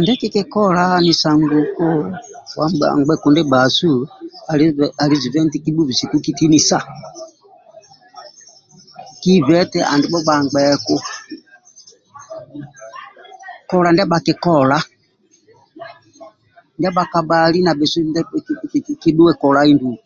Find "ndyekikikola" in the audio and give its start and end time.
0.00-0.80